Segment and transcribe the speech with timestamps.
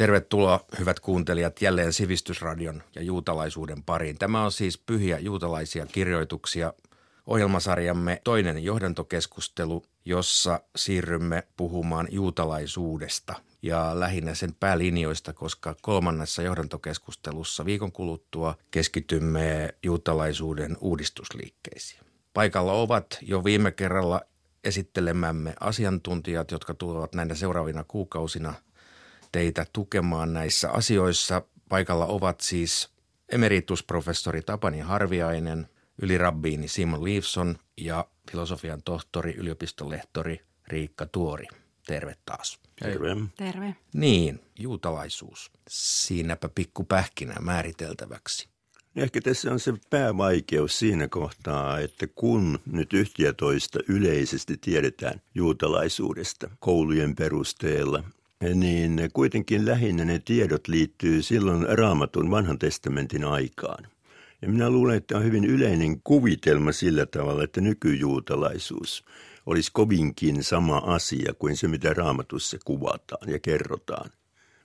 [0.00, 4.18] Tervetuloa hyvät kuuntelijat jälleen Sivistysradion ja juutalaisuuden pariin.
[4.18, 6.72] Tämä on siis pyhiä juutalaisia kirjoituksia
[7.26, 17.92] ohjelmasarjamme toinen johdantokeskustelu, jossa siirrymme puhumaan juutalaisuudesta ja lähinnä sen päälinjoista, koska kolmannessa johdantokeskustelussa viikon
[17.92, 22.00] kuluttua keskitymme juutalaisuuden uudistusliikkeisiin.
[22.34, 24.20] Paikalla ovat jo viime kerralla
[24.64, 28.54] esittelemämme asiantuntijat, jotka tulevat näinä seuraavina kuukausina
[29.32, 31.42] teitä tukemaan näissä asioissa.
[31.68, 32.88] Paikalla ovat siis
[33.28, 35.68] emeritusprofessori Tapani Harviainen,
[36.02, 41.46] ylirabbiini Simon Leifson ja filosofian tohtori, yliopistolehtori Riikka Tuori.
[41.86, 42.60] Terve taas.
[42.80, 43.16] Terve.
[43.36, 43.76] Terve.
[43.94, 45.50] Niin, juutalaisuus.
[45.68, 48.48] Siinäpä pikku pähkinä määriteltäväksi.
[48.96, 57.16] Ehkä tässä on se päävaikeus siinä kohtaa, että kun nyt yhtiötoista yleisesti tiedetään juutalaisuudesta koulujen
[57.16, 58.04] perusteella,
[58.54, 63.86] niin kuitenkin lähinnä ne tiedot liittyy silloin raamatun vanhan testamentin aikaan.
[64.42, 69.04] Ja minä luulen, että on hyvin yleinen kuvitelma sillä tavalla, että nykyjuutalaisuus
[69.46, 74.10] olisi kovinkin sama asia kuin se, mitä raamatussa kuvataan ja kerrotaan.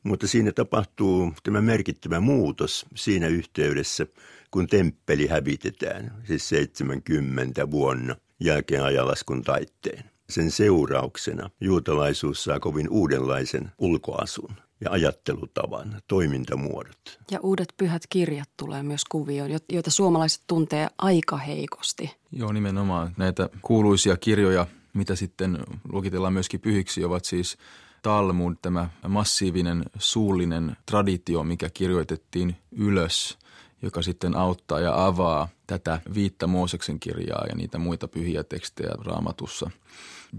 [0.04, 4.06] Mutta siinä tapahtuu tämä merkittävä muutos siinä yhteydessä,
[4.52, 10.15] kun temppeli hävitetään, siis 70 vuonna jälkeen ajalaskun taitteen.
[10.30, 17.20] Sen seurauksena juutalaisuus saa kovin uudenlaisen ulkoasun ja ajattelutavan, toimintamuodot.
[17.32, 22.16] Ja uudet pyhät kirjat tulee myös kuvioon, joita suomalaiset tuntee aika heikosti.
[22.32, 23.14] Joo, nimenomaan.
[23.18, 25.58] Näitä kuuluisia kirjoja, mitä sitten
[25.92, 27.58] luokitellaan myöskin pyhiksi, ovat siis
[28.02, 33.38] Talmud, tämä massiivinen suullinen traditio, mikä kirjoitettiin ylös,
[33.86, 39.72] joka sitten auttaa ja avaa tätä viittä Mooseksen kirjaa ja niitä muita pyhiä tekstejä raamatussa.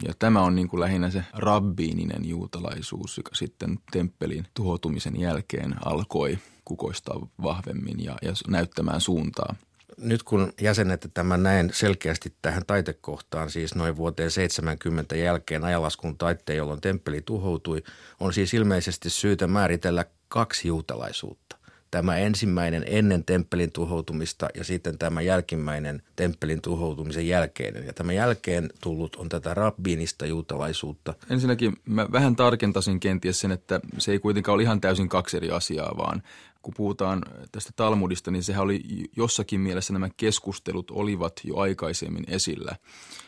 [0.06, 6.39] Ja tämä on niin kuin lähinnä se rabbiininen juutalaisuus, joka sitten temppelin tuhoutumisen jälkeen alkoi
[6.64, 9.55] kukoistaa vahvemmin ja, ja näyttämään suuntaa
[9.98, 16.57] nyt kun jäsennette tämän näin selkeästi tähän taitekohtaan, siis noin vuoteen 70 jälkeen ajalaskun taitteen,
[16.57, 17.83] jolloin temppeli tuhoutui,
[18.20, 21.57] on siis ilmeisesti syytä määritellä kaksi juutalaisuutta.
[21.91, 27.86] Tämä ensimmäinen ennen temppelin tuhoutumista ja sitten tämä jälkimmäinen temppelin tuhoutumisen jälkeinen.
[27.86, 31.14] Ja tämä jälkeen tullut on tätä rabbiinista juutalaisuutta.
[31.30, 35.51] Ensinnäkin mä vähän tarkentasin kenties sen, että se ei kuitenkaan ole ihan täysin kaksi eri
[35.51, 36.23] asiaa, vaan
[36.63, 38.83] kun puhutaan tästä Talmudista, niin sehän oli
[39.17, 42.77] jossakin mielessä nämä keskustelut olivat jo aikaisemmin esillä,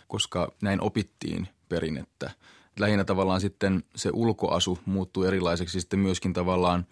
[0.09, 2.31] koska näin opittiin perinnettä.
[2.79, 6.87] Lähinnä tavallaan sitten se ulkoasu muuttui erilaiseksi sitten myöskin tavallaan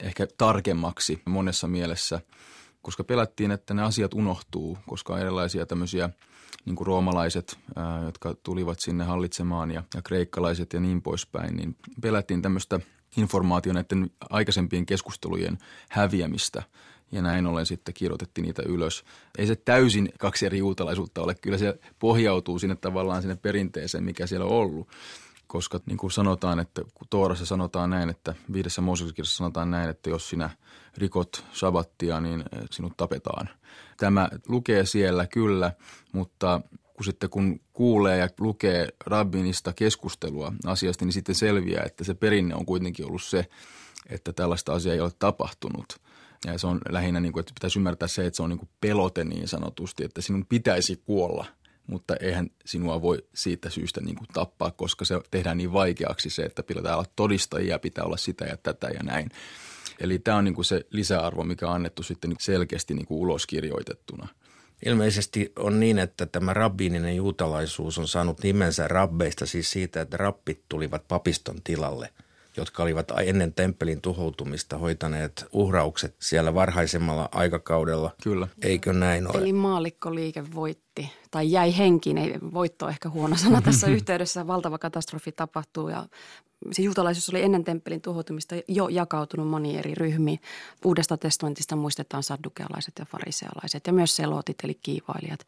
[0.00, 2.20] ehkä tarkemmaksi monessa mielessä,
[2.82, 6.10] koska pelättiin, että ne asiat unohtuu, koska erilaisia tämmöisiä
[6.64, 11.76] niin kuin roomalaiset, ää, jotka tulivat sinne hallitsemaan ja, ja kreikkalaiset ja niin poispäin, niin
[12.00, 12.80] pelättiin tämmöistä–
[13.16, 16.62] informaatio näiden aikaisempien keskustelujen häviämistä
[17.12, 19.04] ja näin ollen sitten kirjoitettiin niitä ylös.
[19.38, 24.26] Ei se täysin kaksi eri juutalaisuutta ole, kyllä se pohjautuu sinne tavallaan sinne perinteeseen, mikä
[24.26, 24.88] siellä on ollut.
[25.48, 30.28] Koska niin kuin sanotaan, että Toorassa sanotaan näin, että viidessä Mooseksen sanotaan näin, että jos
[30.28, 30.50] sinä
[30.96, 33.48] rikot sabattia, niin sinut tapetaan.
[33.96, 35.72] Tämä lukee siellä kyllä,
[36.12, 36.60] mutta
[36.94, 42.54] kun sitten kun kuulee ja lukee rabbinista keskustelua asiasta, niin sitten selviää, että se perinne
[42.54, 43.46] on kuitenkin ollut se,
[44.08, 46.00] että tällaista asiaa ei ole tapahtunut.
[46.46, 48.68] Ja se on lähinnä, niin kuin, että pitäisi ymmärtää se, että se on niin kuin
[48.80, 51.46] pelote niin sanotusti, että sinun pitäisi kuolla,
[51.88, 56.42] mutta eihän sinua voi siitä syystä niin kuin tappaa, koska se tehdään niin vaikeaksi se,
[56.42, 59.30] että pitää olla todistajia, pitää olla sitä ja tätä ja näin.
[60.00, 64.28] Eli tämä on niin kuin se lisäarvo, mikä on annettu sitten selkeästi niin kuin uloskirjoitettuna.
[64.86, 70.60] Ilmeisesti on niin, että tämä rabbiininen juutalaisuus on saanut nimensä rabbeista, siis siitä, että rappit
[70.68, 72.08] tulivat papiston tilalle,
[72.56, 78.10] jotka olivat ennen temppelin tuhoutumista hoitaneet uhraukset siellä varhaisemmalla aikakaudella.
[78.22, 78.48] Kyllä.
[78.62, 79.42] Eikö näin ole?
[79.42, 84.46] Eli maallikkoliike voitti, tai jäi henkiin, ei voitto ehkä huono sana tässä yhteydessä.
[84.46, 86.06] Valtava katastrofi tapahtuu ja
[86.72, 90.40] se juutalaisuus oli ennen temppelin tuhoutumista jo jakautunut moniin eri ryhmiin.
[90.84, 95.40] Uudesta testamentista muistetaan saddukealaiset ja farisealaiset ja myös selotit eli kiivailijat.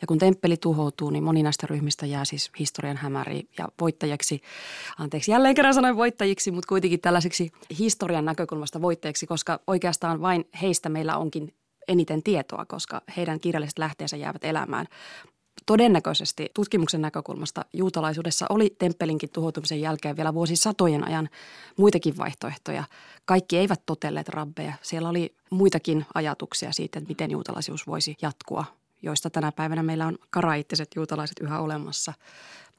[0.00, 4.42] Ja kun temppeli tuhoutuu, niin moni näistä ryhmistä jää siis historian hämäriin ja voittajaksi,
[4.98, 10.88] anteeksi jälleen kerran sanoin voittajiksi, mutta kuitenkin tällaiseksi historian näkökulmasta voittajiksi, koska oikeastaan vain heistä
[10.88, 11.54] meillä onkin
[11.88, 14.86] eniten tietoa, koska heidän kirjalliset lähteensä jäävät elämään
[15.66, 21.28] todennäköisesti tutkimuksen näkökulmasta juutalaisuudessa oli temppelinkin tuhoutumisen jälkeen vielä vuosisatojen ajan
[21.76, 22.84] muitakin vaihtoehtoja.
[23.24, 24.72] Kaikki eivät totelleet rabbeja.
[24.82, 28.64] Siellä oli muitakin ajatuksia siitä, että miten juutalaisuus voisi jatkua,
[29.02, 32.12] joista tänä päivänä meillä on karaittiset juutalaiset yhä olemassa,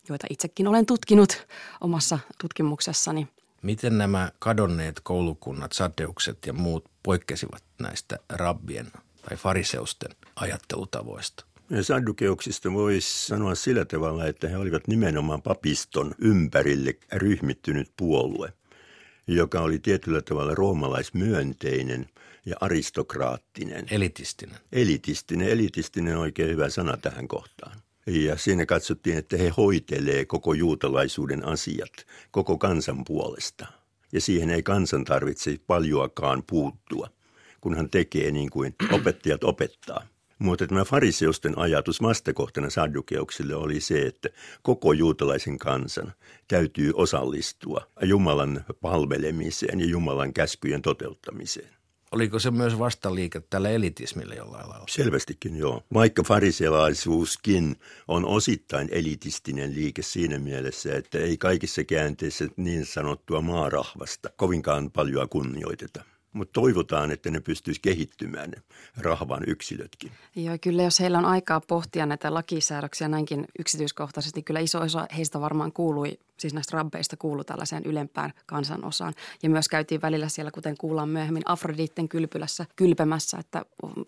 [0.09, 1.47] joita itsekin olen tutkinut
[1.81, 3.27] omassa tutkimuksessani.
[3.61, 8.91] Miten nämä kadonneet koulukunnat, saddeukset ja muut poikkesivat näistä rabbien
[9.29, 11.45] tai fariseusten ajattelutavoista?
[11.81, 18.53] Saddukeuksista voisi sanoa sillä tavalla, että he olivat nimenomaan papiston ympärille ryhmittynyt puolue,
[19.27, 22.09] joka oli tietyllä tavalla roomalaismyönteinen
[22.45, 23.85] ja aristokraattinen.
[23.91, 24.57] Elitistinen.
[24.71, 27.77] Elitistinen, elitistinen oikein hyvä sana tähän kohtaan.
[28.05, 31.93] Ja siinä katsottiin, että he hoitelee koko juutalaisuuden asiat
[32.31, 33.67] koko kansan puolesta.
[34.11, 37.09] Ja siihen ei kansan tarvitse paljoakaan puuttua,
[37.61, 40.07] kun hän tekee niin kuin opettajat opettaa.
[40.43, 44.29] Mutta tämä fariseusten ajatus vastakohtana saddukeuksille oli se, että
[44.61, 46.13] koko juutalaisen kansan
[46.47, 51.69] täytyy osallistua Jumalan palvelemiseen ja Jumalan käskyjen toteuttamiseen.
[52.11, 54.85] Oliko se myös vastaliike tälle elitismille jollain lailla?
[54.89, 55.83] Selvästikin joo.
[55.93, 57.75] Vaikka fariselaisuuskin
[58.07, 65.29] on osittain elitistinen liike siinä mielessä, että ei kaikissa käänteissä niin sanottua maarahvasta kovinkaan paljon
[65.29, 68.61] kunnioiteta mutta toivotaan, että ne pystyisi kehittymään, ne
[68.97, 70.11] rahvan yksilötkin.
[70.35, 75.41] Joo, kyllä jos heillä on aikaa pohtia näitä lakisäädöksiä näinkin yksityiskohtaisesti, kyllä iso osa heistä
[75.41, 79.13] varmaan kuului, siis näistä rabbeista kuului tällaiseen ylempään kansanosaan.
[79.43, 83.65] Ja myös käytiin välillä siellä, kuten kuullaan myöhemmin, Afroditten kylpylässä kylpemässä, että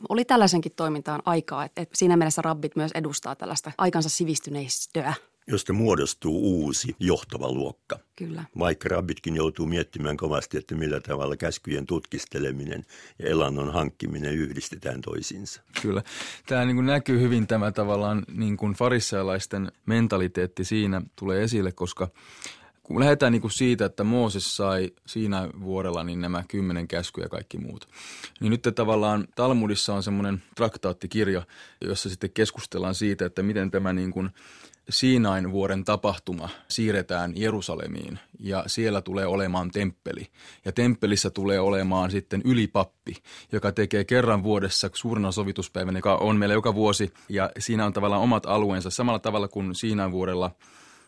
[0.09, 1.65] oli tällaisenkin toimintaan aikaa.
[1.65, 5.13] Että, että siinä mielessä rabbit myös edustaa tällaista aikansa sivistyneistöä
[5.47, 7.99] josta muodostuu uusi johtava luokka.
[8.15, 8.43] Kyllä.
[8.59, 12.85] Vaikka rabbitkin joutuu miettimään kovasti, että millä tavalla käskyjen tutkisteleminen
[13.19, 15.61] ja elannon hankkiminen yhdistetään toisiinsa.
[15.81, 16.03] Kyllä.
[16.45, 22.07] Tämä niin kuin näkyy hyvin tämä tavallaan niin kuin farissealaisten mentaliteetti siinä tulee esille, koska
[22.83, 27.29] kun lähdetään niin kuin siitä, että Mooses sai siinä vuorella niin nämä kymmenen käskyä ja
[27.29, 27.87] kaikki muut,
[28.39, 31.43] niin nyt tavallaan Talmudissa on semmoinen traktaattikirja,
[31.81, 34.29] jossa sitten keskustellaan siitä, että miten tämä niin kuin
[34.89, 40.27] Siinain vuoren tapahtuma siirretään Jerusalemiin ja siellä tulee olemaan temppeli.
[40.65, 43.15] Ja temppelissä tulee olemaan sitten ylipappi,
[43.51, 47.13] joka tekee kerran vuodessa suurena sovituspäivänä, joka on meillä joka vuosi.
[47.29, 50.51] Ja siinä on tavallaan omat alueensa samalla tavalla kuin Siinain vuorella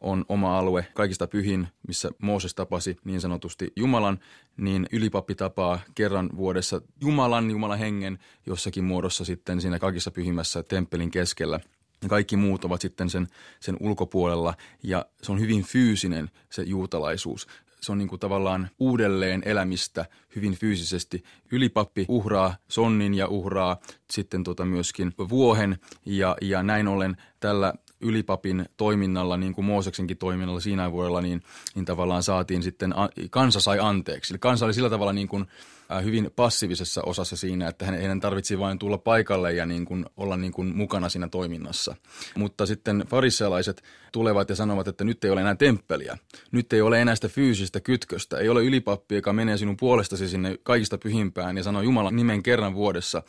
[0.01, 4.19] on oma alue kaikista pyhin, missä Mooses tapasi niin sanotusti Jumalan,
[4.57, 11.11] niin ylipappi tapaa kerran vuodessa Jumalan, Jumalan hengen jossakin muodossa sitten siinä kaikissa pyhimmässä temppelin
[11.11, 11.59] keskellä–
[12.07, 13.27] kaikki muut ovat sitten sen,
[13.59, 14.53] sen ulkopuolella
[14.83, 17.47] ja se on hyvin fyysinen se juutalaisuus.
[17.81, 20.05] Se on niin kuin tavallaan uudelleen elämistä
[20.35, 21.23] hyvin fyysisesti.
[21.51, 23.77] Ylipappi uhraa sonnin ja uhraa
[24.09, 30.59] sitten tota myöskin vuohen ja, ja näin ollen tällä ylipapin toiminnalla, niin kuin Mooseksenkin toiminnalla
[30.59, 31.41] siinä vuodella, niin,
[31.75, 32.93] niin tavallaan saatiin sitten,
[33.29, 34.33] kansa sai anteeksi.
[34.33, 35.45] Eli kansa oli sillä tavalla niin kuin–
[35.91, 40.37] Äh, hyvin passiivisessa osassa siinä, että heidän tarvitsi vain tulla paikalle ja niin kuin olla
[40.37, 41.95] niin kuin mukana siinä toiminnassa.
[42.35, 46.17] Mutta sitten farisealaiset tulevat ja sanovat, että nyt ei ole enää temppeliä.
[46.51, 48.37] Nyt ei ole enää sitä fyysistä kytköstä.
[48.37, 52.75] Ei ole ylipappi, joka menee sinun puolestasi sinne kaikista pyhimpään ja sanoo Jumalan nimen kerran
[52.75, 53.23] vuodessa,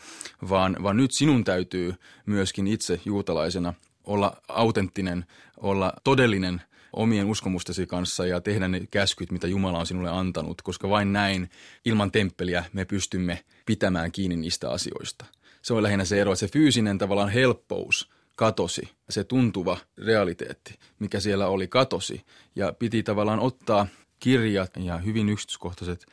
[0.49, 1.95] vaan, vaan nyt sinun täytyy
[2.27, 3.75] myöskin itse juutalaisena
[4.09, 5.25] olla autenttinen,
[5.57, 6.63] olla todellinen
[6.93, 11.51] omien uskomustesi kanssa ja tehdä ne käskyt, mitä Jumala on sinulle antanut, koska vain näin
[11.85, 15.25] ilman temppeliä me pystymme pitämään kiinni niistä asioista.
[15.63, 21.21] Se on lähinnä se ero, että se fyysinen tavallaan helppous katosi, se tuntuva realiteetti, mikä
[21.21, 22.25] siellä oli, katosi
[22.57, 23.87] ja piti tavallaan ottaa
[24.21, 26.07] kirjat ja hyvin yksityiskohtaiset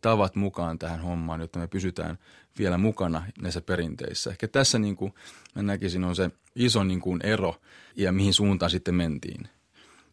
[0.00, 2.18] tavat mukaan tähän hommaan, jotta me pysytään
[2.58, 4.30] vielä mukana näissä perinteissä.
[4.30, 5.14] Ehkä tässä niin kuin
[5.54, 7.56] mä näkisin on se iso niin kuin ero
[7.96, 9.48] ja mihin suuntaan sitten mentiin.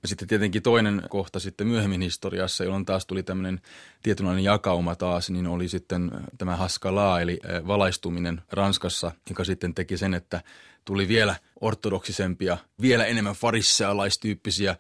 [0.01, 3.61] Ja sitten tietenkin toinen kohta sitten myöhemmin historiassa, jolloin taas tuli tämmöinen
[4.03, 10.13] tietynlainen jakauma taas, niin oli sitten tämä Haskalaa, eli valaistuminen Ranskassa, joka sitten teki sen,
[10.13, 10.41] että
[10.85, 14.75] tuli vielä ortodoksisempia, vielä enemmän farissealaistyyppisiä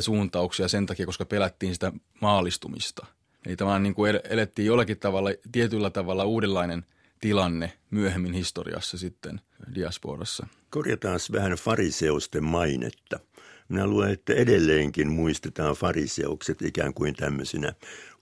[0.00, 3.06] suuntauksia sen takia, koska pelättiin sitä maalistumista.
[3.46, 6.84] Eli tavallaan niin kuin elettiin jollakin tavalla, tietyllä tavalla uudenlainen
[7.20, 9.40] tilanne myöhemmin historiassa sitten
[9.74, 10.46] diasporassa.
[10.70, 13.20] Korjataan vähän fariseusten mainetta–
[13.68, 17.74] minä luulen, että edelleenkin muistetaan fariseukset ikään kuin tämmöisinä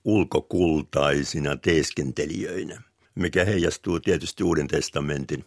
[0.04, 2.82] ulkokultaisina teeskentelijöinä,
[3.14, 5.44] mikä heijastuu tietysti Uuden testamentin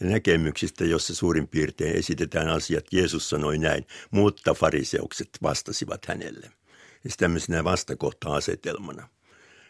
[0.00, 2.84] näkemyksistä, jossa suurin piirtein esitetään asiat.
[2.92, 6.50] Jeesus sanoi näin, mutta fariseukset vastasivat hänelle.
[7.04, 9.08] Ja tämmöisenä vastakohta-asetelmana.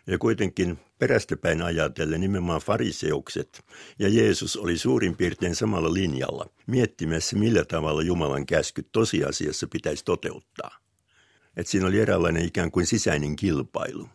[0.06, 3.64] Ja kuitenkin perästäpäin ajatellen nimenomaan fariseukset
[3.98, 10.78] ja Jeesus oli suurin piirtein samalla linjalla, miettimässä millä tavalla Jumalan käskyt tosiasiassa pitäisi toteuttaa.
[11.56, 14.08] Et siinä oli eräänlainen ikään kuin sisäinen kilpailu.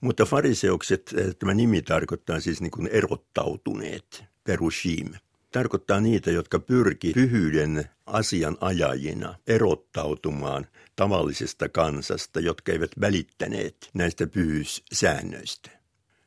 [0.00, 5.14] Mutta fariseukset, eh, tämä nimi tarkoittaa siis niin kuin erottautuneet, perushim,
[5.56, 15.70] tarkoittaa niitä, jotka pyrki pyhyyden asianajajina erottautumaan tavallisesta kansasta, jotka eivät välittäneet näistä pyhyyssäännöistä.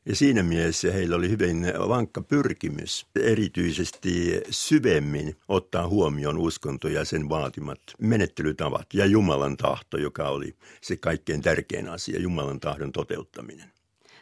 [0.06, 7.30] Ja siinä mielessä heillä oli hyvin vankka pyrkimys erityisesti syvemmin ottaa huomioon uskonto ja sen
[7.30, 13.79] vaatimat menettelytavat ja Jumalan tahto, joka oli se kaikkein tärkein asia, Jumalan tahdon toteuttaminen.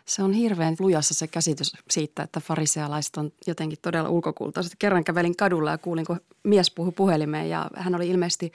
[0.08, 4.76] Se on hirveän lujassa se käsitys siitä, että farisealaiset on jotenkin todella ulkokultaiset.
[4.80, 8.52] Kerran kävelin kadulla ja kuulin, kun mies puhui puhelimeen ja hän oli ilmeisesti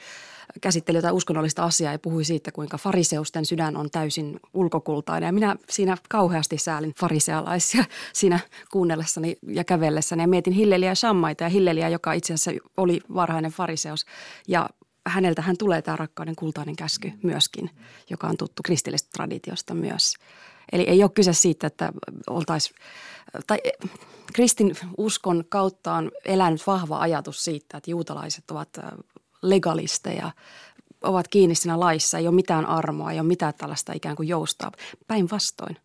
[0.61, 5.27] käsitteli jotain uskonnollista asiaa ja puhui siitä, kuinka fariseusten sydän on täysin ulkokultainen.
[5.27, 8.39] Ja minä siinä kauheasti säälin farisealaisia siinä
[8.71, 13.51] kuunnellessani ja kävellessäni ja mietin Hilleliä ja Shammaita ja Hilleliä, joka itse asiassa oli varhainen
[13.51, 14.07] fariseus.
[14.49, 14.69] Ja
[15.07, 17.71] häneltä hän tulee tämä rakkauden kultainen käsky myöskin,
[18.11, 20.15] joka on tuttu kristillisestä traditiosta myös.
[20.73, 21.93] Eli ei ole kyse siitä, että
[22.31, 22.77] oltaisiin,
[23.47, 23.59] tai
[24.33, 28.69] kristin uskon kautta on elänyt vahva ajatus siitä, että juutalaiset ovat
[29.43, 30.31] legalisteja,
[31.03, 34.73] ovat kiinni siinä laissa, ei ole mitään armoa, ei ole mitään tällaista ikään kuin joustaa.
[35.07, 35.77] Päinvastoin.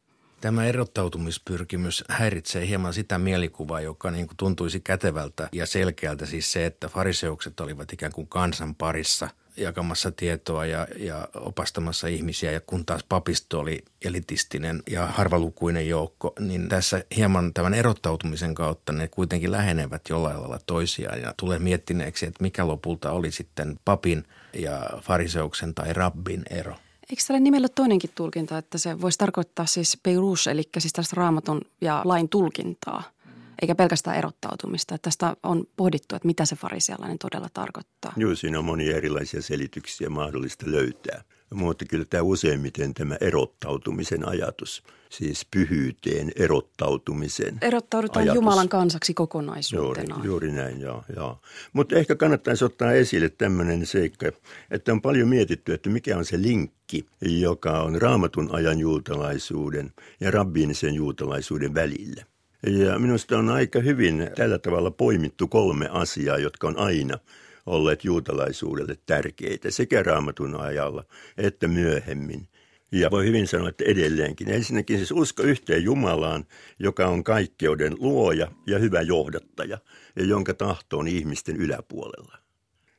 [0.41, 6.25] Tämä erottautumispyrkimys häiritsee hieman sitä mielikuvaa, joka niin kuin tuntuisi kätevältä ja selkeältä.
[6.25, 12.51] Siis se, että fariseukset olivat ikään kuin kansan parissa– jakamassa tietoa ja, ja opastamassa ihmisiä,
[12.51, 18.93] ja kun taas papisto oli elitistinen ja harvalukuinen joukko, niin tässä hieman tämän erottautumisen kautta
[18.93, 24.25] ne kuitenkin lähenevät jollain lailla toisiaan ja tulee miettineeksi, että mikä lopulta oli sitten papin
[24.53, 26.75] ja fariseuksen tai rabbin ero.
[27.09, 31.61] Eikö tällä nimellä toinenkin tulkinta, että se voisi tarkoittaa siis peirus, eli siis tästä raamatun
[31.81, 33.03] ja lain tulkintaa–
[33.61, 34.95] eikä pelkästään erottautumista.
[34.95, 38.13] Että tästä on pohdittu, että mitä se farisialainen todella tarkoittaa.
[38.17, 41.23] Joo, siinä on monia erilaisia selityksiä mahdollista löytää.
[41.53, 48.35] Mutta kyllä tämä useimmiten tämä erottautumisen ajatus, siis pyhyyteen erottautumisen Erottaudutaan ajatus.
[48.35, 50.15] Jumalan kansaksi kokonaisuutena.
[50.15, 51.03] Juuri, juuri näin, joo.
[51.15, 51.41] joo.
[51.73, 54.31] Mutta ehkä kannattaisi ottaa esille tämmöinen seikka,
[54.71, 60.31] että on paljon mietitty, että mikä on se linkki, joka on raamatun ajan juutalaisuuden ja
[60.31, 62.23] rabbiinisen juutalaisuuden välillä–
[62.63, 67.17] ja minusta on aika hyvin tällä tavalla poimittu kolme asiaa, jotka on aina
[67.67, 71.03] olleet juutalaisuudelle tärkeitä sekä raamatun ajalla
[71.37, 72.47] että myöhemmin.
[72.91, 74.49] Ja voi hyvin sanoa, että edelleenkin.
[74.49, 76.45] Ensinnäkin siis usko yhteen Jumalaan,
[76.79, 79.77] joka on kaikkeuden luoja ja hyvä johdattaja,
[80.15, 82.37] ja jonka tahto on ihmisten yläpuolella.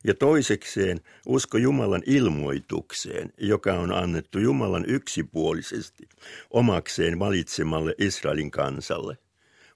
[0.04, 6.08] Ja toisekseen usko Jumalan ilmoitukseen, joka on annettu Jumalan yksipuolisesti
[6.50, 9.18] omakseen valitsemalle Israelin kansalle–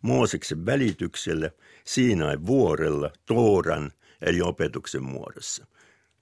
[0.03, 1.51] Mooseksen välityksellä
[1.85, 3.93] Siinain vuorella Tooran
[4.23, 5.67] eli opetuksen muodossa.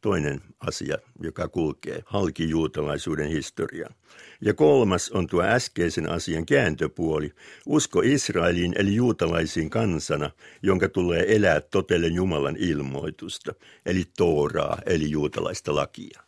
[0.00, 3.94] Toinen asia, joka kulkee halki juutalaisuuden historiaan.
[4.40, 7.32] Ja kolmas on tuo äskeisen asian kääntöpuoli,
[7.66, 10.30] usko Israeliin eli juutalaisiin kansana,
[10.62, 13.54] jonka tulee elää totellen Jumalan ilmoitusta,
[13.86, 16.20] eli Tooraa eli juutalaista lakia.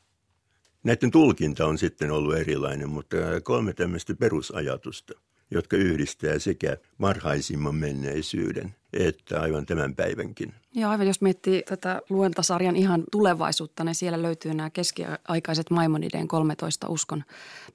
[0.85, 5.15] Näiden tulkinta on sitten ollut erilainen, mutta kolme tämmöistä perusajatusta–
[5.53, 10.55] jotka yhdistää sekä varhaisimman menneisyyden että aivan tämän päivänkin.
[10.75, 16.89] Ja aivan jos miettii tätä luentasarjan ihan tulevaisuutta, niin siellä löytyy nämä keskiaikaiset Maimonideen 13
[16.89, 17.25] uskon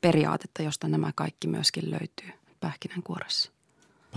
[0.02, 3.52] periaatetta, josta nämä kaikki myöskin löytyy pähkinänkuoressa.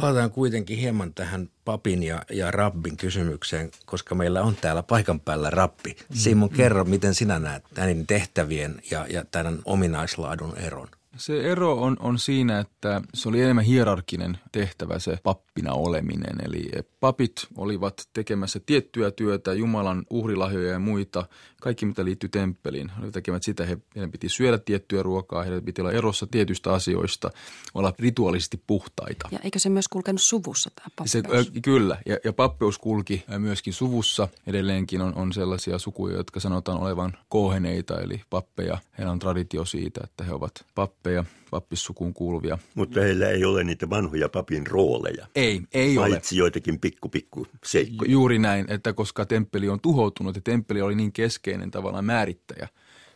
[0.00, 5.50] Palataan kuitenkin hieman tähän papin ja, ja rabbin kysymykseen, koska meillä on täällä paikan päällä
[5.50, 5.96] rappi.
[6.14, 10.88] Simon, kerro, miten sinä näet näiden tehtävien ja, ja tämän ominaislaadun eron?
[11.20, 16.36] Se ero on, on siinä, että se oli enemmän hierarkinen tehtävä se pappina oleminen.
[16.44, 21.24] Eli papit olivat tekemässä tiettyä työtä, Jumalan uhrilahjoja ja muita,
[21.60, 22.90] kaikki mitä liittyy temppeliin.
[23.02, 27.30] He tekemät sitä, he, heidän piti syödä tiettyä ruokaa, heidän piti olla erossa tietyistä asioista,
[27.74, 29.28] olla rituaalisesti puhtaita.
[29.32, 31.12] Ja eikö se myös kulkenut suvussa tämä pappeus?
[31.12, 34.28] Se, kyllä, ja, ja pappeus kulki myöskin suvussa.
[34.46, 38.78] Edelleenkin on, on sellaisia sukuja, jotka sanotaan olevan koheneita, eli pappeja.
[38.98, 42.58] Heillä on traditio siitä, että he ovat pappeja pappissukuun kuuluvia.
[42.74, 45.26] Mutta heillä ei ole niitä vanhoja papin rooleja.
[45.34, 46.08] Ei, ei ole.
[46.08, 48.10] Paitsi joitakin pikku, pikku seikkoja.
[48.10, 52.68] Juuri näin, että koska temppeli on tuhoutunut ja temppeli oli niin keskeinen tavallaan määrittäjä,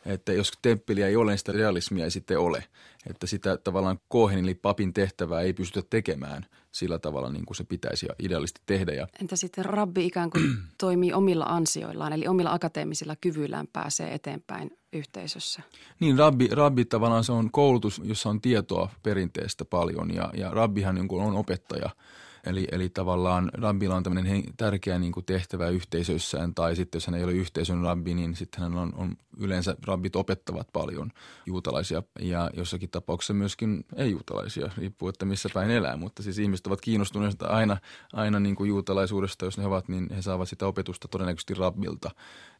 [0.06, 2.64] että jos temppeliä ei ole, niin sitä realismia ei sitten ole.
[3.10, 7.64] Että sitä tavallaan kohen eli papin tehtävää ei pystytä tekemään sillä tavalla niin kuin se
[7.64, 8.92] pitäisi idealisti tehdä.
[8.92, 9.06] Ja...
[9.20, 15.62] Entä sitten rabbi ikään kuin toimii omilla ansioillaan, eli omilla akateemisilla kyvyillään pääsee eteenpäin yhteisössä?
[16.00, 20.94] Niin, rabbi, rabbi tavallaan se on koulutus, jossa on tietoa perinteestä paljon ja, ja rabbihan
[20.94, 21.90] niin on opettaja–
[22.46, 27.14] Eli, eli tavallaan rabbilla on tämmöinen tärkeä niin kuin tehtävä yhteisöissään, tai sitten jos hän
[27.14, 31.10] ei ole yhteisön rabbi, niin sitten hän on, on yleensä rabbit opettavat paljon
[31.46, 35.96] juutalaisia ja jossakin tapauksessa myöskin ei-juutalaisia, riippuu, että missä päin elää.
[35.96, 37.76] Mutta siis ihmiset ovat kiinnostuneita aina,
[38.12, 42.10] aina niin kuin juutalaisuudesta, jos ne ovat, niin he saavat sitä opetusta todennäköisesti rabbilta.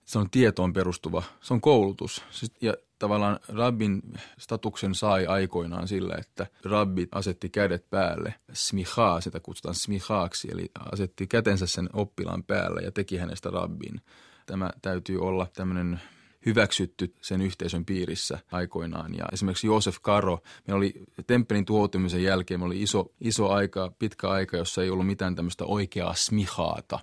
[0.04, 2.22] Se on tietoon perustuva, se on koulutus.
[2.30, 4.02] Siis, ja tavallaan rabbin
[4.38, 8.34] statuksen sai aikoinaan sillä, että rabbi asetti kädet päälle.
[8.52, 14.00] Smichaa, sitä kutsutaan smichaaksi, eli asetti kätensä sen oppilaan päälle ja teki hänestä rabbin.
[14.46, 16.00] Tämä täytyy olla tämmöinen
[16.46, 19.14] hyväksytty sen yhteisön piirissä aikoinaan.
[19.14, 20.94] Ja esimerkiksi Josef Karo, meillä oli
[21.26, 25.64] temppelin tuhoutumisen jälkeen, me oli iso, iso aika, pitkä aika, jossa ei ollut mitään tämmöistä
[25.64, 26.98] oikeaa smihaata,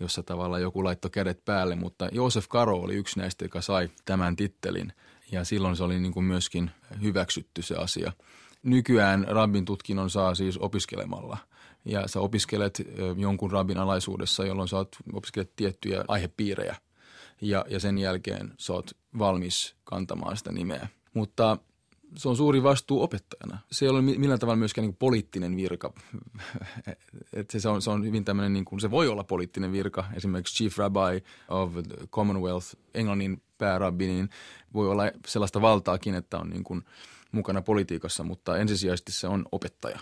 [0.00, 4.36] jossa tavallaan joku laittoi kädet päälle, mutta Josef Karo oli yksi näistä, joka sai tämän
[4.36, 4.92] tittelin.
[5.32, 6.70] Ja silloin se oli niin kuin myöskin
[7.02, 8.12] hyväksytty se asia.
[8.62, 11.38] Nykyään rabbin tutkinnon saa siis opiskelemalla–
[11.84, 12.82] ja sä opiskelet
[13.16, 14.76] jonkun rabbin alaisuudessa, jolloin sä
[15.12, 16.76] opiskelet tiettyjä aihepiirejä
[17.40, 20.88] ja, ja sen jälkeen sä oot valmis kantamaan sitä nimeä.
[21.14, 21.58] Mutta
[22.16, 23.58] se on suuri vastuu opettajana.
[23.72, 25.92] Se ei ole millään tavalla myöskään niin poliittinen virka.
[27.32, 30.04] Et se, on, se on hyvin tämmöinen, niin kuin, se voi olla poliittinen virka.
[30.14, 34.28] Esimerkiksi Chief Rabbi of the Commonwealth, Englannin päärabbi, niin
[34.74, 36.84] voi olla sellaista valtaakin, että on niin kuin
[37.32, 39.98] mukana politiikassa, mutta ensisijaisesti se on opettaja.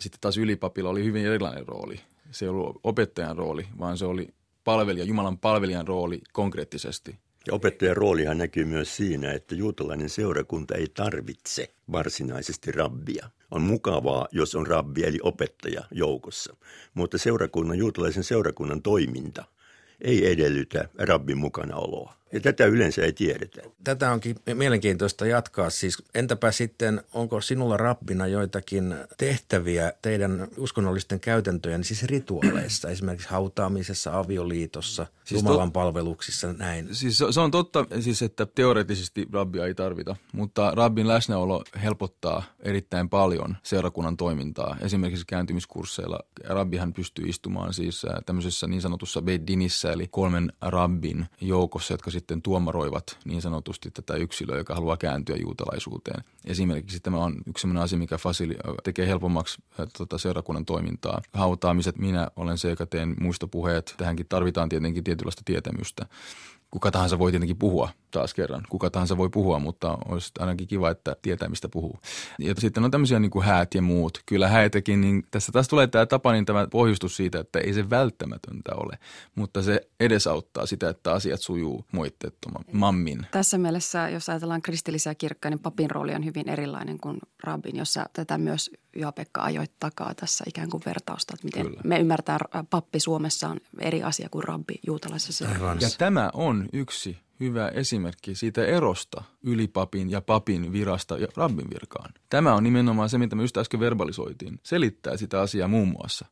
[0.00, 2.00] Sitten taas ylipapilla oli hyvin erilainen rooli.
[2.30, 4.28] Se ei ollut opettajan rooli, vaan se oli
[4.64, 7.18] palvelija, Jumalan palvelijan rooli konkreettisesti.
[7.46, 13.30] Ja opettajan roolihan näkyy myös siinä, että juutalainen seurakunta ei tarvitse varsinaisesti rabbia.
[13.50, 16.56] On mukavaa, jos on rabbi eli opettaja joukossa,
[16.94, 19.44] mutta seurakunnan, juutalaisen seurakunnan toiminta
[20.00, 22.21] ei edellytä rabbin mukanaoloa.
[22.32, 23.62] Ja tätä yleensä ei tiedetä.
[23.84, 25.70] Tätä onkin mielenkiintoista jatkaa.
[25.70, 34.18] Siis entäpä sitten, onko sinulla rabbina joitakin tehtäviä teidän uskonnollisten käytäntöjen, siis rituaaleissa, esimerkiksi hautaamisessa,
[34.18, 35.72] avioliitossa, siis Jumalan tot...
[35.72, 36.94] palveluksissa, näin?
[36.94, 43.08] Siis se on totta, siis että teoreettisesti rabbia ei tarvita, mutta rabbin läsnäolo helpottaa erittäin
[43.08, 44.76] paljon seurakunnan toimintaa.
[44.80, 52.10] Esimerkiksi kääntymiskursseilla rabbihan pystyy istumaan siis tämmöisessä niin sanotussa beddinissä, eli kolmen rabbin joukossa, jotka
[52.10, 56.24] sitten sitten tuomaroivat niin sanotusti tätä yksilöä, joka haluaa kääntyä juutalaisuuteen.
[56.44, 59.62] Esimerkiksi tämä on yksi sellainen asia, mikä fasili- tekee helpommaksi
[59.98, 61.22] tota, seurakunnan toimintaa.
[61.32, 63.94] Hautaamiset, minä olen se, joka teen muistopuheet.
[63.96, 66.06] Tähänkin tarvitaan tietenkin tietynlaista tietämystä
[66.70, 68.62] kuka tahansa voi tietenkin puhua taas kerran.
[68.68, 71.98] Kuka tahansa voi puhua, mutta olisi ainakin kiva, että tietää, mistä puhuu.
[72.38, 74.22] Ja sitten on tämmöisiä niin kuin häät ja muut.
[74.26, 77.90] Kyllä häitäkin, niin tässä taas tulee tämä tapa, niin tämä pohjustus siitä, että ei se
[77.90, 78.98] välttämätöntä ole,
[79.34, 81.84] mutta se edesauttaa sitä, että asiat sujuu
[82.72, 83.26] mammin.
[83.30, 88.06] Tässä mielessä, jos ajatellaan kristillisiä kirkkoja, niin papin rooli on hyvin erilainen kuin rabbin, jossa
[88.12, 91.80] tätä myös Juha-Pekka ajoi takaa tässä ikään kuin vertausta, että miten Kyllä.
[91.84, 92.38] me ymmärtää
[92.70, 95.44] pappi Suomessa on eri asia kuin rabbi juutalaisessa
[95.80, 102.14] Ja tämä on yksi hyvä esimerkki siitä erosta ylipapin ja papin virasta ja rabbin virkaan.
[102.30, 104.60] Tämä on nimenomaan se, mitä me just äsken verbalisoitiin.
[104.62, 106.26] Selittää sitä asiaa muun muassa.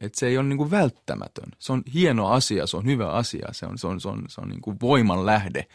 [0.00, 1.52] Että se ei ole niin kuin välttämätön.
[1.58, 4.40] Se on hieno asia, se on hyvä asia, se on, se on, se on, se
[4.40, 5.66] on niin kuin voiman lähde,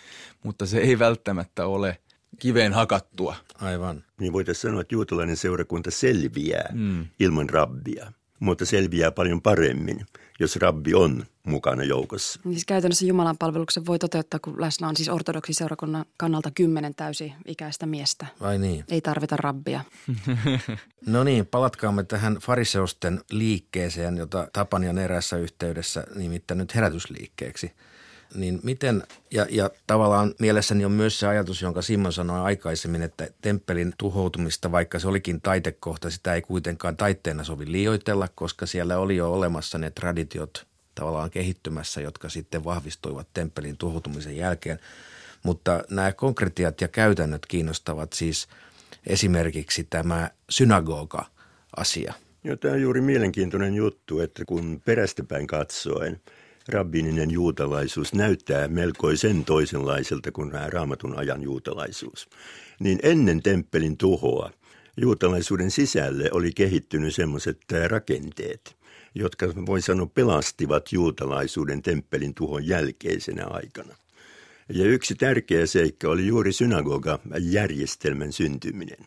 [0.43, 1.97] mutta se ei välttämättä ole
[2.39, 3.35] kiveen hakattua.
[3.61, 4.03] Aivan.
[4.19, 7.05] Niin voitaisiin sanoa, että juutalainen seurakunta selviää mm.
[7.19, 10.05] ilman rabbia, mutta selviää paljon paremmin,
[10.39, 12.39] jos rabbi on mukana joukossa.
[12.43, 15.09] Niin siis käytännössä Jumalan palveluksen voi toteuttaa, kun läsnä on siis
[15.51, 18.25] seurakunnan kannalta kymmenen täysi-ikäistä miestä.
[18.39, 18.83] Vai niin?
[18.89, 19.81] Ei tarvita rabbia.
[21.05, 27.71] no niin, palatkaamme tähän fariseusten liikkeeseen, jota Tapanian erässä yhteydessä nimittänyt herätysliikkeeksi–
[28.35, 33.27] niin miten, ja, ja tavallaan mielessäni on myös se ajatus, jonka Simon sanoi aikaisemmin, että
[33.41, 39.15] temppelin tuhoutumista, vaikka se olikin taitekohta, sitä ei kuitenkaan taitteena sovi liioitella, koska siellä oli
[39.15, 44.79] jo olemassa ne traditiot tavallaan kehittymässä, jotka sitten vahvistuivat temppelin tuhoutumisen jälkeen.
[45.43, 48.47] Mutta nämä konkretiat ja käytännöt kiinnostavat siis
[49.07, 52.13] esimerkiksi tämä synagoga-asia.
[52.43, 56.21] Joo, tämä on juuri mielenkiintoinen juttu, että kun perästäpäin katsoen–
[56.67, 62.29] rabbininen juutalaisuus näyttää melkoisen toisenlaiselta kuin raamatun ajan juutalaisuus.
[62.79, 64.51] Niin ennen temppelin tuhoa
[64.97, 68.75] juutalaisuuden sisälle oli kehittynyt semmoiset rakenteet,
[69.15, 73.95] jotka voi sanoa pelastivat juutalaisuuden temppelin tuhon jälkeisenä aikana.
[74.69, 78.99] Ja yksi tärkeä seikka oli juuri synagoga-järjestelmän syntyminen.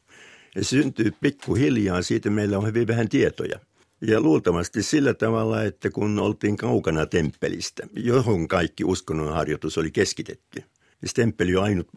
[0.56, 3.58] Se syntyy pikkuhiljaa, siitä meillä on hyvin vähän tietoja–
[4.00, 10.62] ja luultavasti sillä tavalla, että kun oltiin kaukana temppelistä, johon kaikki uskonnonharjoitus oli keskitetty,
[11.02, 11.52] niin temppeli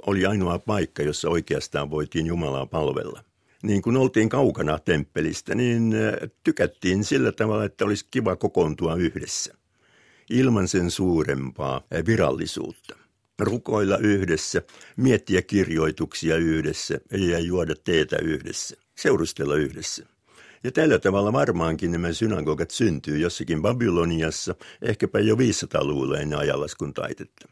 [0.05, 3.23] oli ainoa paikka, jossa oikeastaan voitiin Jumalaa palvella.
[3.63, 5.93] niin kun oltiin kaukana temppelistä, niin
[6.43, 9.53] tykättiin sillä tavalla, että olisi kiva kokoontua yhdessä.
[10.29, 12.95] Ilman sen suurempaa virallisuutta.
[13.39, 14.61] Rukoilla yhdessä,
[14.97, 18.77] miettiä kirjoituksia yhdessä ja juoda teetä yhdessä.
[18.97, 20.05] Seurustella yhdessä.
[20.63, 27.49] Ja tällä tavalla varmaankin nämä synagogat syntyy jossakin Babyloniassa, ehkäpä jo 500-luvulla ennen ajanlaskun taitetta.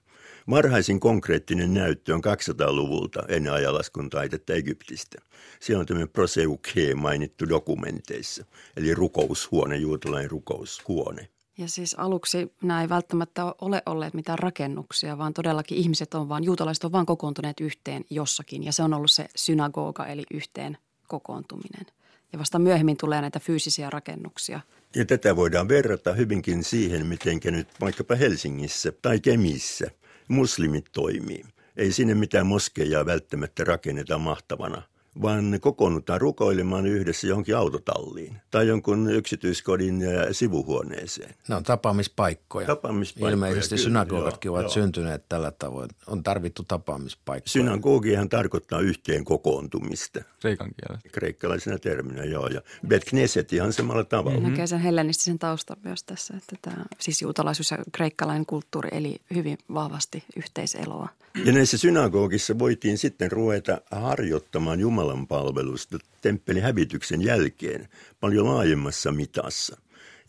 [0.49, 5.17] Varhaisin konkreettinen näyttö on 200-luvulta ennen ajanlaskun taitetta Egyptistä.
[5.59, 8.45] Siellä on tämmöinen proseuke mainittu dokumenteissa,
[8.77, 11.27] eli rukoushuone, juutalainen rukoushuone.
[11.57, 16.43] Ja siis aluksi nämä ei välttämättä ole olleet mitään rakennuksia, vaan todellakin ihmiset on vaan,
[16.43, 18.63] juutalaiset on vaan kokoontuneet yhteen jossakin.
[18.63, 21.85] Ja se on ollut se synagoga, eli yhteen kokoontuminen.
[22.33, 24.59] Ja vasta myöhemmin tulee näitä fyysisiä rakennuksia.
[24.95, 29.91] Ja tätä voidaan verrata hyvinkin siihen, miten nyt vaikkapa Helsingissä tai Kemissä
[30.27, 31.45] muslimit toimii.
[31.77, 34.81] Ei sinne mitään moskeijaa välttämättä rakenneta mahtavana–
[35.21, 40.01] vaan kokoonnutaan rukoilemaan yhdessä johonkin autotalliin tai jonkun yksityiskodin
[40.31, 41.35] sivuhuoneeseen.
[41.47, 42.67] Ne on tapaamispaikkoja.
[42.67, 44.69] tapaamispaikkoja Ilmeisesti kyllä, synagogatkin joo, ovat joo.
[44.69, 45.89] syntyneet tällä tavoin.
[46.07, 47.51] On tarvittu tapaamispaikkoja.
[47.51, 50.19] Synagogiahan tarkoittaa yhteen kokoontumista.
[50.41, 51.09] Kreikan kielellä.
[51.11, 52.47] Kreikkalaisena terminä, joo.
[52.47, 54.37] Ja Bet Knesset ihan samalla tavalla.
[54.37, 54.51] Mm-hmm.
[54.51, 59.57] Näkee sen hellenistisen taustan myös tässä, että tämä, siis juutalaisuus ja kreikkalainen kulttuuri eli hyvin
[59.73, 61.09] vahvasti yhteiseloa.
[61.45, 67.87] Ja näissä synagogissa voitiin sitten ruveta harjoittamaan Jumalan palvelusta temppelin hävityksen jälkeen
[68.19, 69.77] paljon laajemmassa mitassa.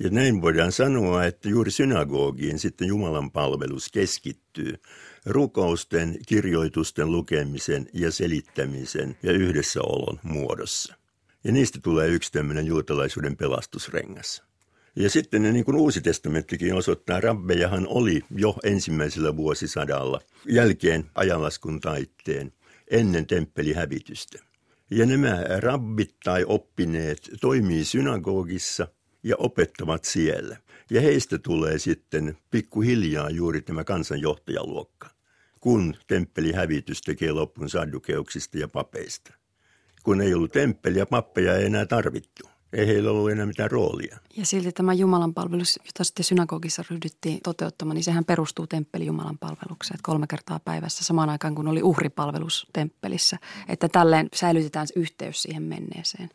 [0.00, 4.74] Ja näin voidaan sanoa, että juuri synagogiin sitten Jumalan palvelus keskittyy
[5.26, 10.94] rukousten, kirjoitusten lukemisen ja selittämisen ja yhdessäolon muodossa.
[11.44, 14.42] Ja niistä tulee yksi tämmöinen juutalaisuuden pelastusrengas.
[14.96, 22.52] Ja sitten niin kuin Uusi testamenttikin osoittaa, rabbejahan oli jo ensimmäisellä vuosisadalla jälkeen ajanlaskun taitteen
[22.90, 24.38] ennen temppelihävitystä.
[24.90, 28.88] Ja nämä rabbit tai oppineet toimii synagogissa
[29.22, 30.56] ja opettavat siellä.
[30.90, 35.10] Ja heistä tulee sitten pikkuhiljaa juuri tämä kansanjohtajaluokka,
[35.60, 39.34] kun temppelihävitys tekee loppun saddukeuksista ja papeista.
[40.02, 44.18] Kun ei ollut temppeliä, pappeja ei enää tarvittu ei heillä ollut enää mitään roolia.
[44.36, 49.38] Ja silti tämä Jumalan palvelus, jota sitten synagogissa ryhdyttiin toteuttamaan, niin sehän perustuu temppeli Jumalan
[49.38, 49.94] palvelukseen.
[49.94, 53.38] Että kolme kertaa päivässä samaan aikaan, kun oli uhripalvelus temppelissä.
[53.68, 56.30] Että tälleen säilytetään yhteys siihen menneeseen.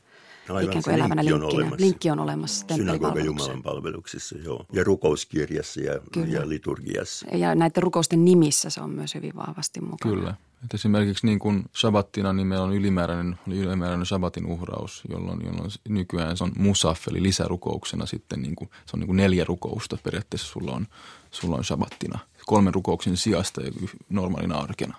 [0.50, 1.86] Aivan, ikään kuin elävänä linkki on olemassa.
[1.86, 4.66] Linkki on olemassa Synagoga Jumalan palveluksessa, joo.
[4.74, 7.28] Ja rukouskirjassa ja, ja liturgiassa.
[7.34, 10.16] Ja näiden rukousten nimissä se on myös hyvin vahvasti mukana.
[10.16, 10.36] Kyllä.
[10.64, 16.38] Et esimerkiksi niin kuin Shabbattina niin meillä on ylimääräinen, ylimääräinen Shabbatin uhraus, jolloin, jolloin nykyään
[16.38, 20.48] se on musaf, eli lisärukouksena sitten niin kuin, se on niin kuin neljä rukousta periaatteessa
[20.48, 20.88] sulla on,
[21.32, 22.20] sulla on Shabbattina.
[22.46, 23.72] Kolmen rukouksen sijasta ja
[24.10, 24.98] normaalina arkena.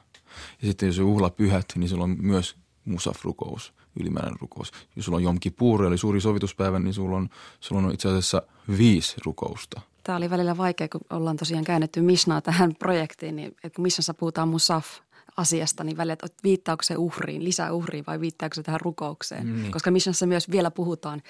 [0.62, 4.72] Ja sitten jos on pyhät, niin sulla on myös musaf-rukous, ylimääräinen rukous.
[4.96, 7.28] Jos sulla on Jom Kippur, eli suuri sovituspäivä, niin sulla on,
[7.60, 8.42] sulla on itse asiassa
[8.78, 9.80] viisi rukousta.
[10.02, 14.48] Tämä oli välillä vaikea, kun ollaan tosiaan käännetty Mishnaa tähän projektiin, niin kun Mishnassa puhutaan
[14.48, 14.86] musaf–
[15.36, 19.46] asiasta, niin välillä, että viittaako se uhriin, lisää uhriin vai viittaako se tähän rukoukseen.
[19.46, 19.70] Mm.
[19.70, 21.22] Koska missionissa myös vielä puhutaan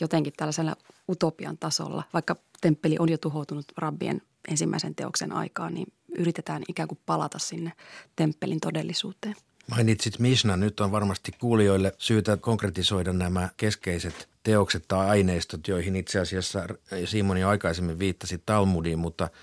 [0.00, 0.76] jotenkin tällaisella
[1.08, 6.98] utopian tasolla, vaikka temppeli on jo tuhoutunut rabbien ensimmäisen teoksen aikaan, niin yritetään ikään kuin
[7.06, 7.72] palata sinne
[8.16, 9.34] temppelin todellisuuteen.
[9.70, 16.20] Mainitsit Mishna, nyt on varmasti kuulijoille syytä konkretisoida nämä keskeiset teokset tai aineistot, joihin itse
[16.20, 16.68] asiassa
[17.04, 19.28] Simoni aikaisemmin viittasi Talmudiin, mutta–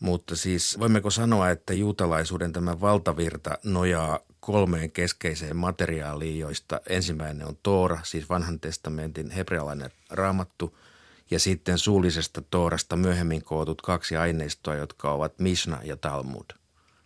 [0.00, 7.56] mutta siis voimmeko sanoa, että juutalaisuuden tämä valtavirta nojaa kolmeen keskeiseen materiaaliin, joista ensimmäinen on
[7.62, 10.78] Toora, siis vanhan testamentin hebrealainen raamattu,
[11.30, 16.44] ja sitten suullisesta Toorasta myöhemmin kootut kaksi aineistoa, jotka ovat Mishnah ja Talmud.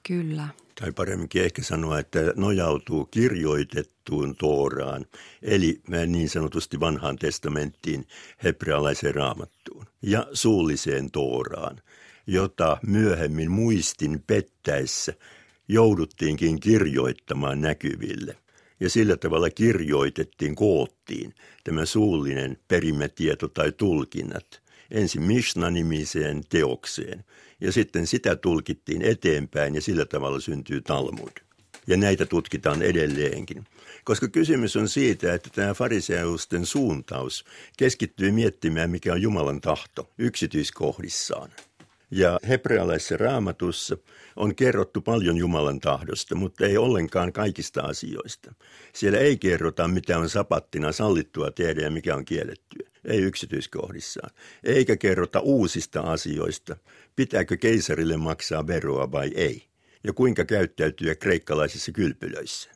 [0.07, 0.49] Kyllä.
[0.81, 5.07] Tai paremminkin ehkä sanoa, että nojautuu kirjoitettuun Tooraan,
[5.43, 8.07] eli niin sanotusti vanhaan testamenttiin,
[8.45, 11.81] hebrealaiseen raamattuun, ja suulliseen Tooraan,
[12.29, 15.13] jota myöhemmin muistin pettäessä
[15.69, 18.37] jouduttiinkin kirjoittamaan näkyville.
[18.81, 27.25] Ja sillä tavalla kirjoitettiin, koottiin tämä suullinen perimätieto tai tulkinnat ensin Mishna-nimiseen teokseen
[27.61, 31.33] ja sitten sitä tulkittiin eteenpäin ja sillä tavalla syntyy Talmud.
[31.87, 33.65] Ja näitä tutkitaan edelleenkin.
[34.05, 37.45] Koska kysymys on siitä, että tämä fariseusten suuntaus
[37.77, 41.51] keskittyy miettimään, mikä on Jumalan tahto yksityiskohdissaan–
[42.11, 43.97] ja hebrealaisessa raamatussa
[44.37, 48.55] on kerrottu paljon Jumalan tahdosta, mutta ei ollenkaan kaikista asioista.
[48.93, 52.89] Siellä ei kerrota, mitä on sapattina sallittua tehdä ja mikä on kiellettyä.
[53.05, 54.31] Ei yksityiskohdissaan.
[54.65, 56.77] Eikä kerrota uusista asioista,
[57.17, 59.65] pitääkö keisarille maksaa veroa vai ei.
[60.05, 62.71] Ja kuinka käyttäytyä kreikkalaisissa kylpylöissä.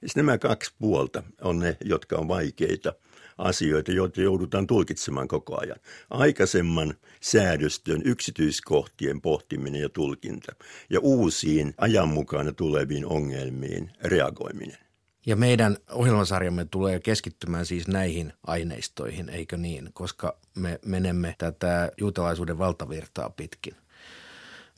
[0.00, 2.94] Siis nämä kaksi puolta on ne, jotka on vaikeita
[3.38, 5.76] asioita, joita joudutaan tulkitsemaan koko ajan.
[6.10, 10.52] Aikaisemman säädöstön yksityiskohtien pohtiminen ja tulkinta
[10.90, 14.78] ja uusiin ajan mukana tuleviin ongelmiin reagoiminen.
[15.26, 19.90] Ja meidän ohjelmasarjamme tulee keskittymään siis näihin aineistoihin, eikö niin?
[19.92, 23.76] Koska me menemme tätä juutalaisuuden valtavirtaa pitkin.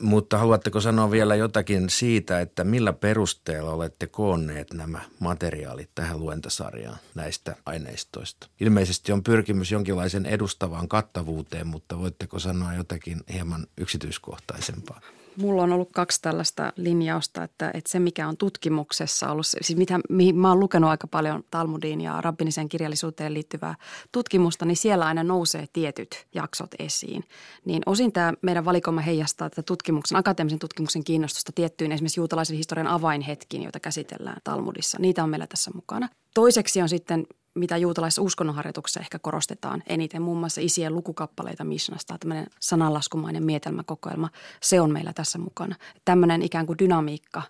[0.02, 6.98] Mutta haluatteko sanoa vielä jotakin siitä, että millä perusteella olette koonneet nämä materiaalit tähän luentasarjaan
[7.14, 8.48] näistä aineistoista?
[8.60, 15.00] Ilmeisesti on pyrkimys jonkinlaisen edustavaan kattavuuteen, mutta voitteko sanoa jotakin hieman yksityiskohtaisempaa?
[15.40, 20.00] Mulla on ollut kaksi tällaista linjausta, että, että se mikä on tutkimuksessa ollut, siis mitä,
[20.08, 23.74] mihin mä oon lukenut aika paljon Talmudiin ja rabbiniseen kirjallisuuteen liittyvää
[24.12, 27.24] tutkimusta, niin siellä aina nousee tietyt jaksot esiin.
[27.64, 32.86] Niin osin tämä meidän valikoima heijastaa tätä tutkimuksen, akateemisen tutkimuksen kiinnostusta tiettyyn esimerkiksi juutalaisen historian
[32.86, 34.98] avainhetkiin, joita käsitellään Talmudissa.
[35.00, 36.08] Niitä on meillä tässä mukana.
[36.34, 37.26] Toiseksi on sitten
[37.58, 44.28] mitä juutalaisessa uskonnonharjoituksessa ehkä korostetaan eniten, muun muassa isien lukukappaleita Mishnasta, tämmöinen sananlaskumainen mietelmäkokoelma,
[44.62, 45.76] se on meillä tässä mukana.
[46.04, 47.42] Tämmöinen ikään kuin dynamiikka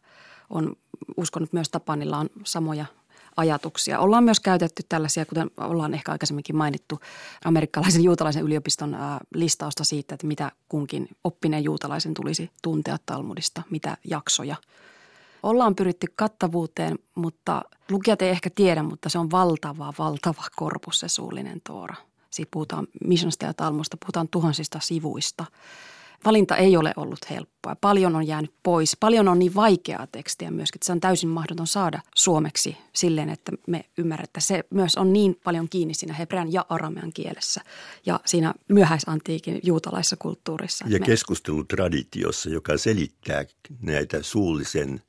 [0.50, 0.76] on,
[1.16, 2.86] uskon, että myös Tapanilla on samoja
[3.36, 3.98] ajatuksia.
[3.98, 7.00] Ollaan myös käytetty tällaisia, kuten ollaan ehkä aikaisemminkin mainittu,
[7.44, 8.96] amerikkalaisen juutalaisen yliopiston
[9.34, 14.56] listausta siitä, että mitä kunkin oppineen juutalaisen tulisi tuntea Talmudista, mitä jaksoja–
[15.42, 21.08] Ollaan pyritty kattavuuteen, mutta lukijat ei ehkä tiedä, mutta se on valtava, valtava korpus se
[21.08, 21.94] suullinen toora.
[22.30, 25.44] Siitä puhutaan Mishnasta ja Talmusta, puhutaan tuhansista sivuista.
[26.24, 27.76] Valinta ei ole ollut helppoa.
[27.80, 28.96] Paljon on jäänyt pois.
[29.00, 33.52] Paljon on niin vaikeaa tekstiä myöskin, että se on täysin mahdoton saada suomeksi silleen, että
[33.66, 37.60] me ymmärrämme, se myös on niin paljon kiinni siinä hebrean ja aramean kielessä
[38.06, 40.84] ja siinä myöhäisantiikin juutalaisessa kulttuurissa.
[40.88, 43.44] Ja keskustelutraditiossa, joka selittää
[43.82, 45.02] näitä suullisen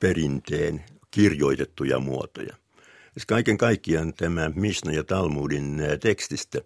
[0.00, 2.56] perinteen kirjoitettuja muotoja.
[3.12, 6.58] Siis kaiken kaikkiaan tämä Mishna ja Talmudin tekstistä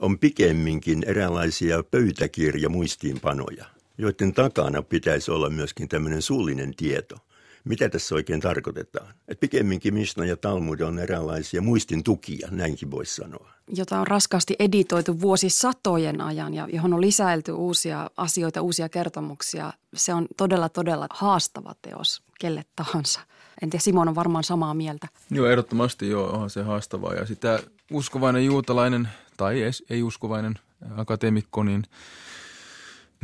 [0.00, 3.64] on pikemminkin eräänlaisia pöytäkirja-muistiinpanoja,
[3.98, 7.16] joiden takana pitäisi olla myöskin tämmöinen suullinen tieto.
[7.66, 9.14] Mitä tässä oikein tarkoitetaan?
[9.28, 13.50] Et pikemminkin Mishna ja Talmud on eräänlaisia muistin tukia, näinkin voisi sanoa.
[13.76, 19.72] Jota on raskaasti editoitu vuosisatojen ajan ja johon on lisäilty uusia asioita, uusia kertomuksia.
[19.94, 23.20] Se on todella, todella haastava teos kelle tahansa.
[23.62, 25.08] En tiedä, Simon on varmaan samaa mieltä.
[25.30, 27.14] Joo, ehdottomasti joo, onhan se haastavaa.
[27.14, 30.54] Ja sitä uskovainen juutalainen tai ei-uskovainen
[30.96, 31.82] akateemikko, niin,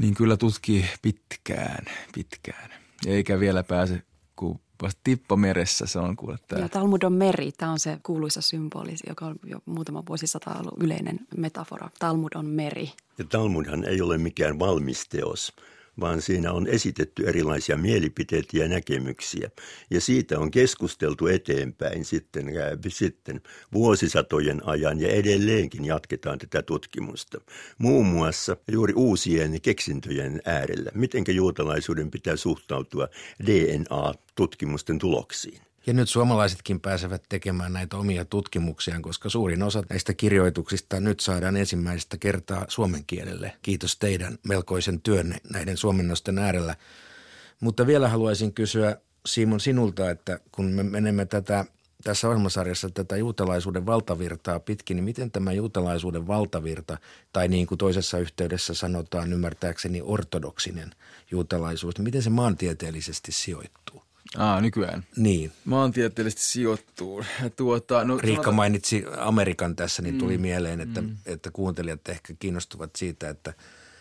[0.01, 2.71] niin kyllä tutkii pitkään, pitkään.
[3.07, 4.03] Eikä vielä pääse
[4.37, 6.63] kuin vasta tippameressä se on kuule tämä.
[6.63, 10.83] Ja Talmud on meri, tämä on se kuuluisa symboli, joka on jo muutama vuosisata ollut
[10.83, 11.89] yleinen metafora.
[11.99, 12.93] Talmud on meri.
[13.19, 15.53] Ja Talmudhan ei ole mikään valmis teos,
[16.01, 19.51] vaan siinä on esitetty erilaisia mielipiteitä ja näkemyksiä.
[19.91, 23.41] Ja siitä on keskusteltu eteenpäin sitten, äh, sitten
[23.73, 27.41] vuosisatojen ajan ja edelleenkin jatketaan tätä tutkimusta.
[27.79, 30.91] Muun muassa juuri uusien keksintöjen äärellä.
[30.95, 33.09] Miten juutalaisuuden pitää suhtautua
[33.47, 35.72] DNA-tutkimusten tuloksiin?
[35.87, 41.57] Ja nyt suomalaisetkin pääsevät tekemään näitä omia tutkimuksiaan, koska suurin osa näistä kirjoituksista nyt saadaan
[41.57, 43.53] ensimmäistä kertaa suomen kielelle.
[43.63, 46.77] Kiitos teidän melkoisen työnne näiden suomennosten äärellä.
[47.61, 51.65] Mutta vielä haluaisin kysyä Simon sinulta, että kun me menemme tätä
[52.05, 56.99] tässä ohjelmasarjassa tätä juutalaisuuden valtavirtaa pitkin, niin miten tämä juutalaisuuden valtavirta,
[57.33, 60.91] tai niin kuin toisessa yhteydessä sanotaan ymmärtääkseni ortodoksinen
[61.31, 64.03] juutalaisuus, niin miten se maantieteellisesti sijoittuu?
[64.39, 65.05] Aa, nykyään.
[65.17, 65.53] Niin.
[65.65, 67.25] Maantieteellisesti sijoittuu.
[67.57, 68.55] Tuota, no, Riikka sanotaan...
[68.55, 71.17] mainitsi Amerikan tässä, niin tuli mm, mieleen, että, mm.
[71.27, 73.55] että kuuntelijat ehkä kiinnostuvat siitä, että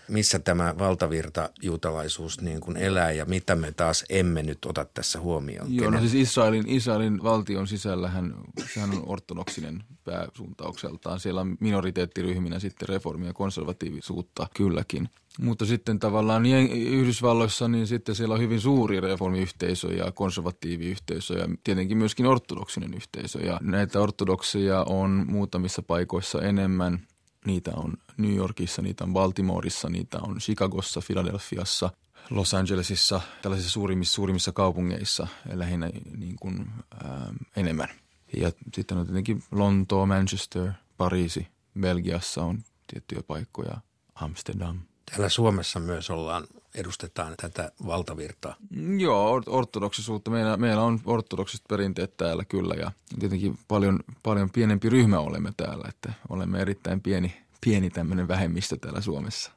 [0.08, 5.20] missä tämä valtavirta juutalaisuus niin kuin elää ja mitä me taas emme nyt ota tässä
[5.20, 5.76] huomioon.
[5.76, 8.34] Joo, no siis Israelin, Israelin valtion sisällähän
[8.74, 11.20] sehän on ortodoksinen pääsuuntaukseltaan.
[11.20, 15.10] Siellä on minoriteettiryhminä sitten reformia ja konservatiivisuutta kylläkin.
[15.40, 21.98] Mutta sitten tavallaan Yhdysvalloissa niin sitten siellä on hyvin suuri reformiyhteisö ja konservatiiviyhteisö ja tietenkin
[21.98, 23.40] myöskin ortodoksinen yhteisö.
[23.40, 27.00] Ja näitä ortodokseja on muutamissa paikoissa enemmän.
[27.46, 31.90] Niitä on New Yorkissa, niitä on Baltimoreissa, niitä on Chicagossa, Philadelphiassa,
[32.30, 36.68] Los Angelesissa, tällaisissa suurimmissa, suurimmissa kaupungeissa lähinnä niin kuin,
[37.04, 37.90] ää, enemmän.
[38.38, 41.48] Ja sitten on tietenkin Lontoo, Manchester, Pariisi,
[41.80, 43.82] Belgiassa on tiettyjä paikkoja,
[44.16, 44.80] Amsterdam–
[45.12, 48.56] Täällä Suomessa myös ollaan, edustetaan tätä valtavirtaa.
[48.98, 50.32] Joo, ortodoksisuutta.
[50.32, 55.86] Meillä, meillä on ortodoksiset perinteet täällä kyllä ja tietenkin paljon, paljon pienempi ryhmä olemme täällä,
[55.90, 59.52] että olemme erittäin pieni, pieni tämmöinen vähemmistö täällä Suomessa.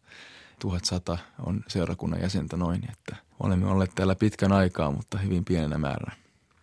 [0.59, 6.17] 1100 on seurakunnan jäsentä noin, että olemme olleet täällä pitkän aikaa, mutta hyvin pienenä määränä.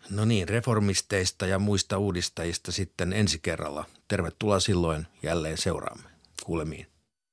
[0.10, 3.86] No niin, reformisteista ja muista uudistajista sitten ensi kerralla.
[4.08, 6.10] Tervetuloa silloin jälleen seuraamme.
[6.44, 6.91] Kuulemiin.